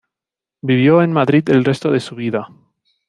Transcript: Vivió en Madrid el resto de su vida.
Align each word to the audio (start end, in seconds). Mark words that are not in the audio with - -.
Vivió 0.63 1.03
en 1.03 1.11
Madrid 1.13 1.47
el 1.51 1.63
resto 1.63 1.91
de 1.91 1.99
su 1.99 2.15
vida. 2.15 2.49